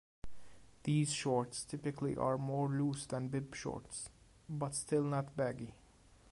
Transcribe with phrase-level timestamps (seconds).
[0.81, 4.09] These shorts typically are more loose than bib shorts
[4.49, 5.75] but still not baggy.